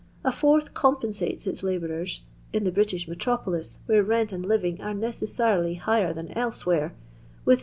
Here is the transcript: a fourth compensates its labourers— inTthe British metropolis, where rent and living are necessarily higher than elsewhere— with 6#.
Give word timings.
a 0.23 0.31
fourth 0.31 0.73
compensates 0.73 1.45
its 1.45 1.61
labourers— 1.61 2.21
inTthe 2.55 2.73
British 2.73 3.07
metropolis, 3.07 3.77
where 3.85 4.01
rent 4.01 4.31
and 4.31 4.43
living 4.43 4.81
are 4.81 4.95
necessarily 4.95 5.75
higher 5.75 6.11
than 6.11 6.31
elsewhere— 6.35 6.95
with 7.45 7.59
6#. 7.59 7.59